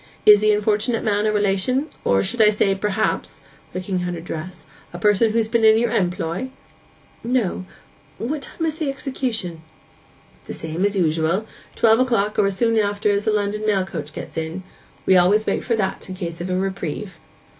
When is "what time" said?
8.17-8.65